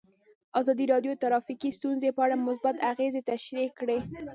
ازادي 0.59 0.85
راډیو 0.93 1.11
د 1.15 1.19
ټرافیکي 1.23 1.69
ستونزې 1.77 2.09
په 2.13 2.21
اړه 2.25 2.35
مثبت 2.47 2.75
اغېزې 2.91 3.21
تشریح 3.31 3.69
کړي. 3.79 3.97